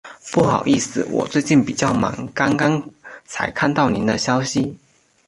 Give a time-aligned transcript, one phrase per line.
[0.31, 2.83] 不好意思，我最近比较忙，刚刚
[3.25, 4.75] 才看到您的信息。